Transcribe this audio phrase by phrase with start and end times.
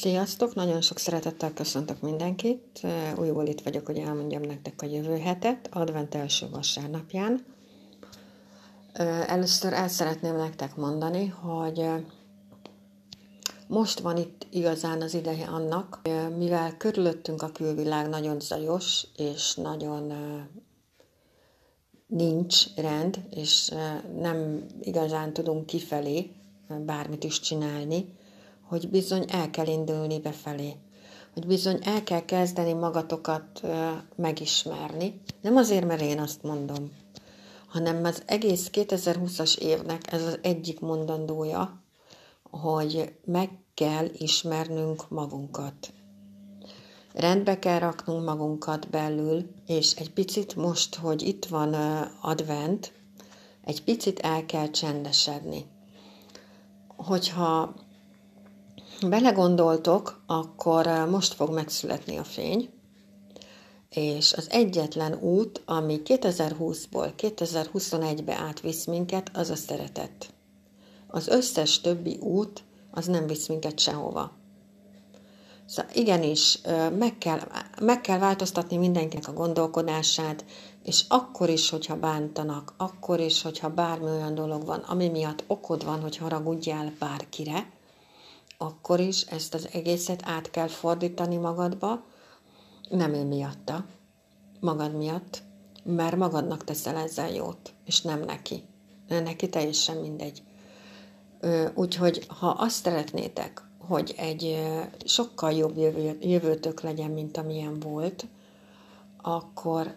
[0.00, 0.54] Sziasztok!
[0.54, 2.86] Nagyon sok szeretettel köszöntök mindenkit.
[3.18, 7.44] Újból itt vagyok, hogy elmondjam nektek a jövő hetet, advent első vasárnapján.
[9.26, 11.88] Először el szeretném nektek mondani, hogy
[13.66, 16.00] most van itt igazán az ideje annak,
[16.36, 20.12] mivel körülöttünk a külvilág nagyon zajos, és nagyon
[22.06, 23.72] nincs rend, és
[24.18, 26.30] nem igazán tudunk kifelé
[26.86, 28.18] bármit is csinálni,
[28.70, 30.74] hogy bizony el kell indulni befelé,
[31.34, 33.60] hogy bizony el kell kezdeni magatokat
[34.16, 35.20] megismerni.
[35.40, 36.90] Nem azért, mert én azt mondom,
[37.68, 41.82] hanem az egész 2020-as évnek ez az egyik mondandója,
[42.50, 45.92] hogy meg kell ismernünk magunkat.
[47.14, 51.74] Rendbe kell raknunk magunkat belül, és egy picit most, hogy itt van
[52.20, 52.92] advent,
[53.64, 55.64] egy picit el kell csendesedni.
[56.96, 57.74] Hogyha
[59.08, 62.70] belegondoltok, akkor most fog megszületni a fény,
[63.90, 70.32] és az egyetlen út, ami 2020-ból 2021-be átvisz minket, az a szeretet.
[71.06, 74.38] Az összes többi út, az nem visz minket sehova.
[75.66, 76.60] Szóval igenis,
[76.98, 77.40] meg kell,
[77.80, 80.44] meg kell változtatni mindenkinek a gondolkodását,
[80.82, 85.84] és akkor is, hogyha bántanak, akkor is, hogyha bármi olyan dolog van, ami miatt okod
[85.84, 87.78] van, hogy haragudjál bárkire,
[88.62, 92.04] akkor is ezt az egészet át kell fordítani magadba,
[92.88, 93.84] nem ő miatta,
[94.60, 95.42] magad miatt,
[95.82, 98.62] mert magadnak teszel ezzel jót, és nem neki.
[99.08, 100.42] Neki teljesen mindegy.
[101.74, 104.58] Úgyhogy, ha azt szeretnétek, hogy egy
[105.04, 108.26] sokkal jobb jövő, jövőtök legyen, mint amilyen volt,
[109.22, 109.94] akkor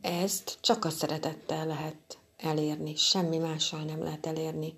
[0.00, 4.74] ezt csak a szeretettel lehet elérni, semmi mással nem lehet elérni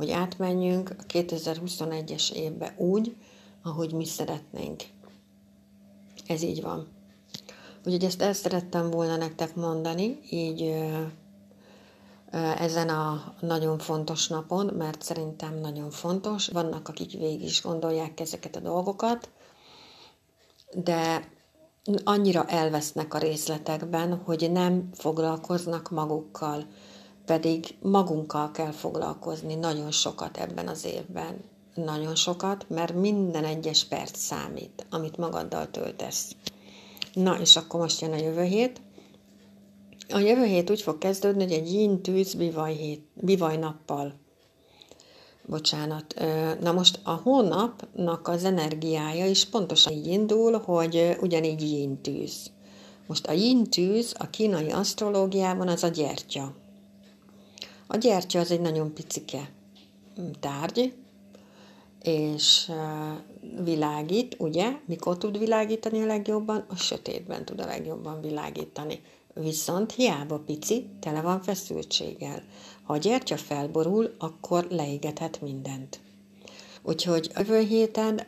[0.00, 3.16] hogy átmenjünk a 2021-es évbe úgy,
[3.62, 4.82] ahogy mi szeretnénk.
[6.26, 6.88] Ez így van.
[7.84, 10.74] Úgyhogy ezt el szerettem volna nektek mondani, így
[12.58, 16.48] ezen a nagyon fontos napon, mert szerintem nagyon fontos.
[16.48, 19.30] Vannak, akik végig is gondolják ezeket a dolgokat,
[20.74, 21.28] de
[22.04, 26.66] annyira elvesznek a részletekben, hogy nem foglalkoznak magukkal
[27.30, 31.44] pedig magunkkal kell foglalkozni nagyon sokat ebben az évben.
[31.74, 36.36] Nagyon sokat, mert minden egyes perc számít, amit magaddal töltesz.
[37.12, 38.80] Na, és akkor most jön a jövő hét.
[40.08, 44.14] A jövő hét úgy fog kezdődni, hogy egy yin tűz bivaj, hét, bivaj nappal.
[45.46, 46.14] Bocsánat.
[46.60, 52.50] Na most a hónapnak az energiája is pontosan így indul, hogy ugyanígy yin tűz.
[53.06, 56.59] Most a yin tűz a kínai asztrológiában az a gyertya.
[57.92, 59.50] A gyertya az egy nagyon picike
[60.40, 60.94] tárgy,
[62.02, 62.70] és
[63.64, 64.72] világít, ugye?
[64.84, 66.64] Mikor tud világítani a legjobban?
[66.68, 69.02] A sötétben tud a legjobban világítani.
[69.34, 72.42] Viszont hiába pici, tele van feszültséggel.
[72.82, 76.00] Ha a gyertya felborul, akkor leégethet mindent.
[76.82, 78.20] Úgyhogy jövő héten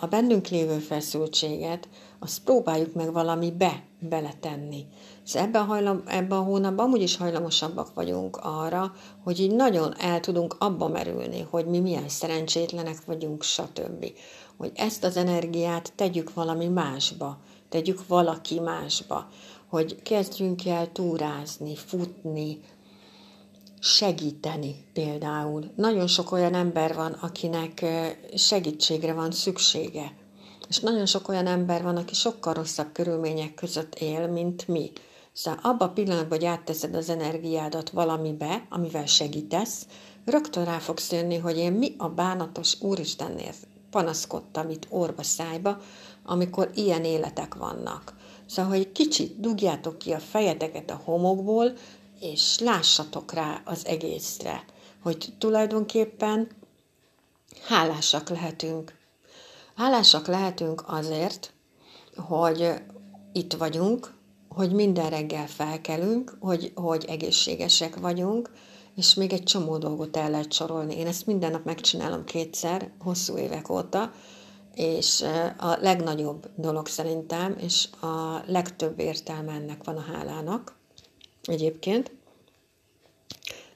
[0.00, 1.88] a bennünk lévő feszültséget,
[2.18, 4.86] azt próbáljuk meg valami be, beletenni.
[5.22, 8.92] Szóval ebben hajlam, ebben a hónapban amúgy is hajlamosabbak vagyunk arra,
[9.24, 14.12] hogy így nagyon el tudunk abba merülni, hogy mi milyen szerencsétlenek vagyunk, stb.
[14.56, 17.38] Hogy ezt az energiát tegyük valami másba,
[17.68, 19.28] tegyük valaki másba,
[19.66, 22.60] hogy kezdjünk el túrázni, futni,
[23.80, 25.70] segíteni például.
[25.76, 27.84] Nagyon sok olyan ember van, akinek
[28.34, 30.12] segítségre van szüksége.
[30.68, 34.92] És nagyon sok olyan ember van, aki sokkal rosszabb körülmények között él, mint mi.
[35.32, 39.86] Szóval abba a pillanatban, hogy átteszed az energiádat valamibe, amivel segítesz,
[40.24, 43.52] rögtön rá fogsz jönni, hogy én mi a bánatos Úristennél
[43.90, 45.78] panaszkodtam itt orba szájba,
[46.24, 48.14] amikor ilyen életek vannak.
[48.46, 51.72] Szóval, hogy kicsit dugjátok ki a fejeteket a homokból,
[52.20, 54.64] és lássatok rá az egészre,
[55.02, 56.48] hogy tulajdonképpen
[57.66, 58.98] hálásak lehetünk.
[59.74, 61.52] Hálásak lehetünk azért,
[62.16, 62.72] hogy
[63.32, 64.14] itt vagyunk,
[64.48, 68.50] hogy minden reggel felkelünk, hogy, hogy egészségesek vagyunk,
[68.96, 70.96] és még egy csomó dolgot el lehet sorolni.
[70.96, 74.12] Én ezt minden nap megcsinálom kétszer, hosszú évek óta,
[74.74, 75.24] és
[75.58, 80.79] a legnagyobb dolog szerintem, és a legtöbb értelme ennek van a hálának
[81.50, 82.12] egyébként.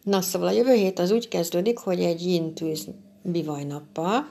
[0.03, 2.89] Na, szóval a jövő hét az úgy kezdődik, hogy egy yin tűz
[3.23, 4.27] bivajnappal,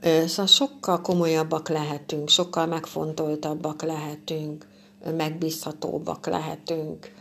[0.00, 4.66] Szóval sokkal komolyabbak lehetünk, sokkal megfontoltabbak lehetünk,
[5.16, 7.12] megbízhatóbbak lehetünk,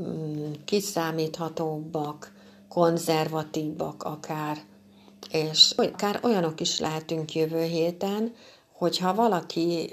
[0.00, 2.32] mm, kiszámíthatóbbak,
[2.68, 4.58] konzervatívabbak akár.
[5.30, 8.32] És akár olyanok is lehetünk jövő héten,
[8.72, 9.92] hogyha valaki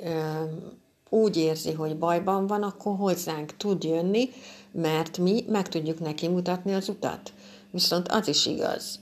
[1.14, 4.30] úgy érzi, hogy bajban van, akkor hozzánk tud jönni,
[4.72, 7.34] mert mi meg tudjuk neki mutatni az utat.
[7.72, 9.00] Viszont az is igaz,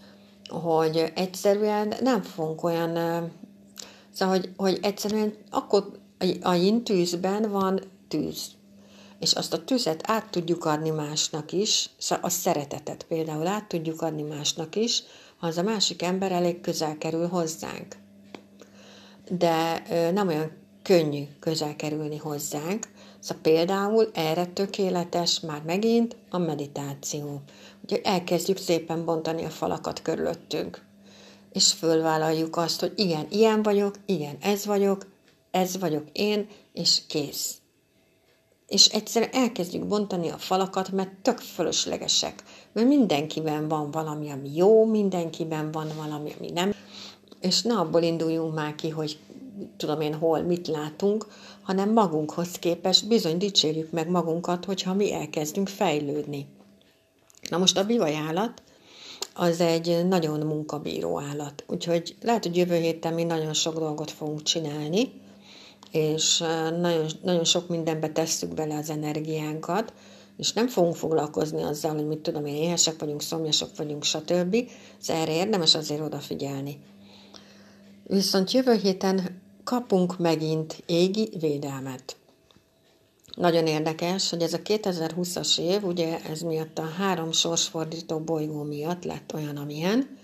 [0.48, 2.94] hogy egyszerűen nem fogunk olyan,
[4.14, 5.92] szóval, hogy, hogy egyszerűen akkor
[6.42, 8.48] a yin tűzben van tűz.
[9.20, 14.02] És azt a tüzet át tudjuk adni másnak is, szóval a szeretetet például át tudjuk
[14.02, 15.04] adni másnak is,
[15.38, 17.96] ha az a másik ember elég közel kerül hozzánk.
[19.30, 20.59] De nem olyan
[20.90, 22.88] könnyű közel kerülni hozzánk,
[23.20, 27.42] Szóval például erre tökéletes már megint a meditáció.
[27.84, 30.86] Ugye elkezdjük szépen bontani a falakat körülöttünk.
[31.54, 35.06] És fölvállaljuk azt, hogy igen, ilyen vagyok, igen, ez vagyok,
[35.52, 37.58] ez vagyok én, és kész.
[38.68, 42.44] És egyszerűen elkezdjük bontani a falakat, mert tök fölöslegesek.
[42.72, 46.74] Mert mindenkiben van valami, ami jó, mindenkiben van valami, ami nem.
[47.42, 49.20] És ne abból induljunk már ki, hogy
[49.78, 51.26] tudom én hol, mit látunk,
[51.62, 56.48] hanem magunkhoz képest bizony dicsérjük meg magunkat, hogyha mi elkezdünk fejlődni.
[57.50, 58.62] Na most a bivaj állat
[59.34, 64.44] az egy nagyon munkabíró állat, úgyhogy lehet, hogy jövő héten mi nagyon sok dolgot fogunk
[64.44, 65.12] csinálni,
[65.92, 66.38] és
[66.80, 69.94] nagyon, nagyon sok mindenbe tesszük bele az energiánkat,
[70.38, 74.56] és nem fogunk foglalkozni azzal, hogy mit tudom én, éhesek vagyunk, szomjasok vagyunk, stb.
[75.02, 76.80] Ez erre érdemes azért odafigyelni.
[78.04, 82.18] Viszont jövő héten kapunk megint égi védelmet.
[83.36, 89.04] Nagyon érdekes, hogy ez a 2020-as év, ugye ez miatt a három sorsfordító bolygó miatt
[89.04, 90.18] lett olyan, amilyen,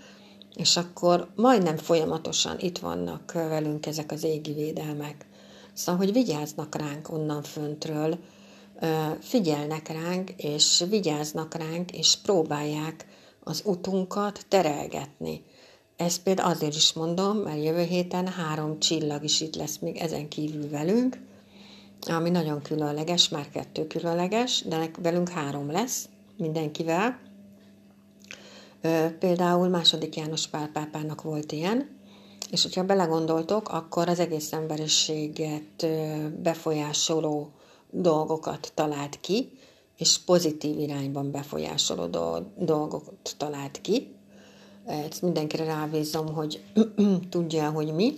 [0.55, 5.25] és akkor majdnem folyamatosan itt vannak velünk ezek az égi védelmek.
[5.73, 8.17] Szóval, hogy vigyáznak ránk onnan föntről,
[9.19, 13.05] figyelnek ránk, és vigyáznak ránk, és próbálják
[13.43, 15.43] az utunkat terelgetni.
[15.97, 20.27] Ezt például azért is mondom, mert jövő héten három csillag is itt lesz még ezen
[20.27, 21.19] kívül velünk,
[22.01, 27.19] ami nagyon különleges, már kettő különleges, de velünk három lesz mindenkivel.
[29.19, 31.89] Például második János Pál pápának volt ilyen,
[32.51, 35.88] és hogyha belegondoltok, akkor az egész emberiséget
[36.42, 37.51] befolyásoló
[37.89, 39.51] dolgokat talált ki,
[39.97, 42.07] és pozitív irányban befolyásoló
[42.57, 44.15] dolgokat talált ki,
[44.85, 46.63] ezt mindenkire rábízom, hogy
[47.29, 48.13] tudja, hogy mi,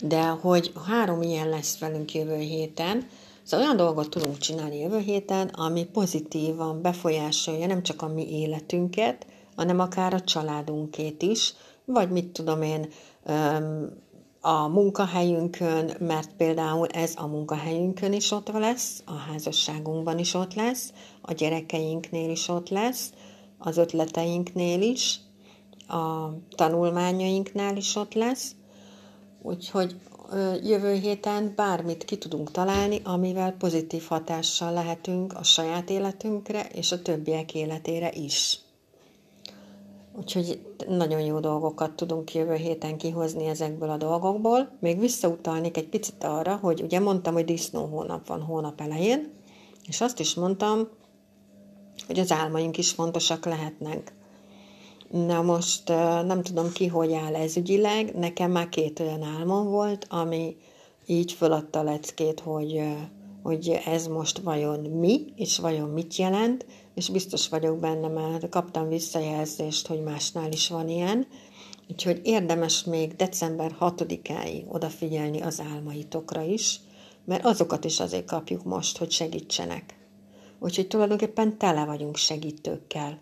[0.00, 3.06] de hogy három ilyen lesz velünk jövő héten,
[3.44, 9.26] Szóval olyan dolgot tudunk csinálni jövő héten, ami pozitívan befolyásolja nem csak a mi életünket,
[9.56, 11.54] hanem akár a családunkét is,
[11.84, 12.88] vagy mit tudom én,
[14.40, 20.92] a munkahelyünkön, mert például ez a munkahelyünkön is ott lesz, a házasságunkban is ott lesz,
[21.20, 23.12] a gyerekeinknél is ott lesz,
[23.64, 25.20] az ötleteinknél is,
[25.88, 28.54] a tanulmányainknál is ott lesz,
[29.42, 29.96] úgyhogy
[30.62, 37.02] jövő héten bármit ki tudunk találni, amivel pozitív hatással lehetünk a saját életünkre és a
[37.02, 38.58] többiek életére is.
[40.18, 44.76] Úgyhogy nagyon jó dolgokat tudunk jövő héten kihozni ezekből a dolgokból.
[44.80, 49.32] Még visszautalnék egy picit arra, hogy ugye mondtam, hogy disznó hónap van hónap elején,
[49.86, 50.88] és azt is mondtam,
[52.06, 54.12] hogy az álmaink is fontosak lehetnek.
[55.10, 55.88] Na most
[56.26, 60.56] nem tudom ki, hogy áll ez ügyileg, nekem már két olyan álmom volt, ami
[61.06, 62.82] így föladta leckét, hogy,
[63.42, 68.88] hogy ez most vajon mi, és vajon mit jelent, és biztos vagyok benne, mert kaptam
[68.88, 71.26] visszajelzést, hogy másnál is van ilyen,
[71.90, 76.80] úgyhogy érdemes még december 6-áig odafigyelni az álmaitokra is,
[77.24, 80.03] mert azokat is azért kapjuk most, hogy segítsenek.
[80.58, 83.20] Úgyhogy tulajdonképpen tele vagyunk segítőkkel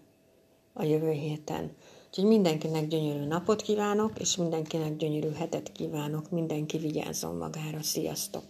[0.73, 1.71] a jövő héten.
[2.07, 6.31] Úgyhogy mindenkinek gyönyörű napot kívánok, és mindenkinek gyönyörű hetet kívánok.
[6.31, 7.83] Mindenki vigyázzon magára.
[7.83, 8.45] Sziasztok!